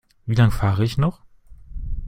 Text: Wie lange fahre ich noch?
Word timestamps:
Wie 0.25 0.33
lange 0.33 0.49
fahre 0.49 0.83
ich 0.83 0.97
noch? 0.97 1.21